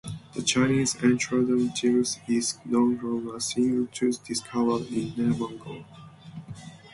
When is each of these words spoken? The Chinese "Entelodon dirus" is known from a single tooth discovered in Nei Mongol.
The 0.33 0.41
Chinese 0.41 0.95
"Entelodon 0.95 1.69
dirus" 1.75 2.17
is 2.27 2.57
known 2.65 2.97
from 2.97 3.35
a 3.35 3.39
single 3.39 3.85
tooth 3.93 4.25
discovered 4.25 4.87
in 4.87 5.13
Nei 5.15 5.37
Mongol. 5.37 5.85